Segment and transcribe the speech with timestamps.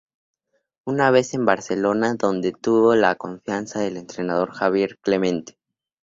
[0.83, 5.59] Una vez en Barcelona, donde tuvo la confianza del entrenador Javier Clemente.